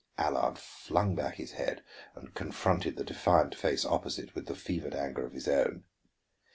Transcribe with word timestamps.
Allard 0.17 0.57
flung 0.57 1.13
back 1.13 1.35
his 1.35 1.51
head 1.51 1.83
and 2.15 2.33
confronted 2.33 2.95
the 2.97 3.03
defiant 3.03 3.53
face 3.53 3.85
opposite 3.85 4.33
with 4.33 4.47
the 4.47 4.55
fevered 4.55 4.95
anger 4.95 5.23
of 5.27 5.33
his 5.33 5.47
own. 5.47 5.83